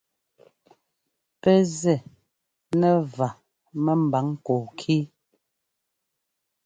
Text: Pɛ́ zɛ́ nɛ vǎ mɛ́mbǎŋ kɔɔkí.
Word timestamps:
Pɛ́ 1.41 1.57
zɛ́ 1.77 1.97
nɛ 2.79 2.89
vǎ 3.15 3.27
mɛ́mbǎŋ 3.83 4.27
kɔɔkí. 4.45 4.97